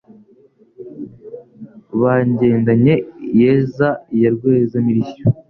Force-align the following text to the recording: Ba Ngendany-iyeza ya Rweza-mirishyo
Ba 1.99 2.13
Ngendany-iyeza 2.29 3.89
ya 4.21 4.29
Rweza-mirishyo 4.35 5.23